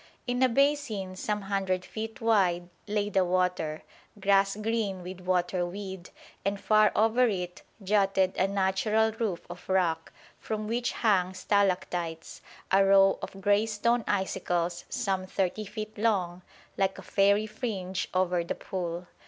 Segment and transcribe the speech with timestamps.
[0.25, 3.83] In a basin some hundred feet wide lay the water,
[4.19, 6.09] grass green with water weed,
[6.43, 12.41] and far over it jutted a natural roof of rock, from which hung stalactites,
[12.71, 16.41] a row of grey stone icicles some thirty feet long,
[16.77, 19.05] like a fairy fringe over the pool.